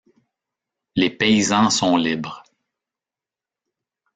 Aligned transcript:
Les 0.95 1.11
paysans 1.11 1.69
sont 1.69 1.95
libres. 1.95 2.41